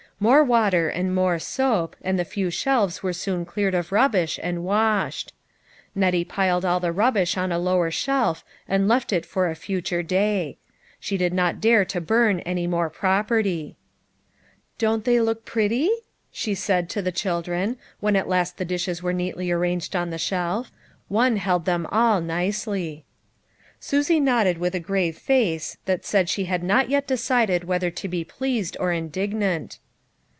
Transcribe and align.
More 0.21 0.43
water 0.43 0.87
and 0.87 1.15
more 1.15 1.39
soap, 1.39 1.95
and 2.03 2.19
the 2.19 2.23
few 2.25 2.51
shelves 2.51 3.01
were 3.01 3.11
soon 3.11 3.43
cleared 3.43 3.73
of 3.73 3.91
rubbish, 3.91 4.39
and 4.43 4.63
washed. 4.63 5.33
Nettie 5.95 6.25
piled 6.25 6.63
all 6.63 6.79
the 6.79 6.91
rubbish 6.91 7.37
on 7.37 7.51
a 7.51 7.57
lower 7.57 7.89
shelf 7.89 8.45
and 8.67 8.87
left 8.87 9.11
it 9.11 9.25
for 9.25 9.49
a 9.49 9.55
future 9.55 10.03
day. 10.03 10.59
She 10.99 11.17
did 11.17 11.33
not 11.33 11.59
dare 11.59 11.83
to 11.85 11.99
burn 11.99 12.41
any 12.41 12.67
more 12.67 12.91
property. 12.91 13.77
38 14.77 14.87
LITTLE 14.89 14.93
FISHERS 14.99 15.17
I 15.17 15.17
AND 15.17 15.25
THEIK 15.25 15.25
NETS." 15.25 15.25
Don't 15.25 15.25
they 15.25 15.25
look 15.25 15.45
pretty?" 15.45 15.89
she 16.41 16.53
said 16.53 16.89
to 16.91 17.01
the 17.01 17.11
children, 17.11 17.77
when 17.99 18.15
at 18.15 18.29
last 18.29 18.57
the 18.57 18.63
dishes 18.65 19.01
were 19.01 19.13
neatly 19.13 19.51
ar 19.51 19.57
ranged 19.57 19.95
on 19.95 20.11
the 20.11 20.19
shelf. 20.19 20.71
One 21.07 21.37
held 21.37 21.65
them 21.65 21.87
all, 21.87 22.21
nicely. 22.21 23.05
Susie 23.79 24.19
nodded 24.19 24.59
with 24.59 24.75
a 24.75 24.79
grave 24.79 25.17
face 25.17 25.77
that 25.85 26.05
said 26.05 26.29
she 26.29 26.45
had 26.45 26.61
not 26.63 26.89
yet 26.91 27.07
decided 27.07 27.63
whether 27.63 27.89
to 27.89 28.07
be 28.07 28.23
pleased 28.23 28.77
or 28.79 28.91
indignant. 28.91 29.79